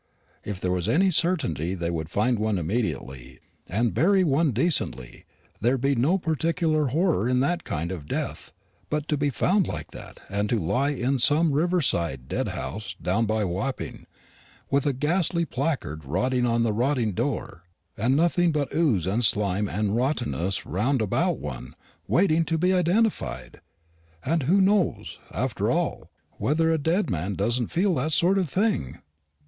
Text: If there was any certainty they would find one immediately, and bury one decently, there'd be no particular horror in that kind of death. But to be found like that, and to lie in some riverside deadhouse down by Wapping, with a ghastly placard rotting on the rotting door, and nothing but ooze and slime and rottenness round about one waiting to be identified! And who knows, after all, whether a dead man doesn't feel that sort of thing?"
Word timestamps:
If 0.43 0.59
there 0.59 0.71
was 0.71 0.89
any 0.89 1.11
certainty 1.11 1.75
they 1.75 1.91
would 1.91 2.09
find 2.09 2.39
one 2.39 2.57
immediately, 2.57 3.37
and 3.67 3.93
bury 3.93 4.23
one 4.23 4.49
decently, 4.49 5.25
there'd 5.59 5.79
be 5.81 5.93
no 5.93 6.17
particular 6.17 6.87
horror 6.87 7.29
in 7.29 7.39
that 7.41 7.63
kind 7.63 7.91
of 7.91 8.07
death. 8.07 8.51
But 8.89 9.07
to 9.09 9.15
be 9.15 9.29
found 9.29 9.67
like 9.67 9.91
that, 9.91 10.19
and 10.27 10.49
to 10.49 10.57
lie 10.57 10.89
in 10.89 11.19
some 11.19 11.51
riverside 11.51 12.27
deadhouse 12.27 12.95
down 12.99 13.27
by 13.27 13.43
Wapping, 13.45 14.07
with 14.71 14.87
a 14.87 14.93
ghastly 14.93 15.45
placard 15.45 16.03
rotting 16.03 16.47
on 16.47 16.63
the 16.63 16.73
rotting 16.73 17.11
door, 17.13 17.61
and 17.95 18.15
nothing 18.15 18.51
but 18.51 18.73
ooze 18.73 19.05
and 19.05 19.23
slime 19.23 19.69
and 19.69 19.95
rottenness 19.95 20.65
round 20.65 21.03
about 21.03 21.37
one 21.37 21.75
waiting 22.07 22.43
to 22.45 22.57
be 22.57 22.73
identified! 22.73 23.61
And 24.25 24.41
who 24.41 24.61
knows, 24.61 25.19
after 25.31 25.69
all, 25.69 26.09
whether 26.39 26.71
a 26.71 26.79
dead 26.79 27.11
man 27.11 27.35
doesn't 27.35 27.67
feel 27.71 27.93
that 27.93 28.13
sort 28.13 28.39
of 28.39 28.49
thing?" 28.49 28.97